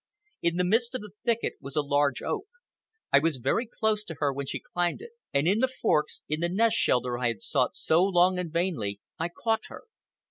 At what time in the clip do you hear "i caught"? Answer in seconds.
9.19-9.65